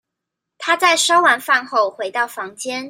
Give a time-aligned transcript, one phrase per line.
[0.57, 2.79] 她在燒完飯後回到房間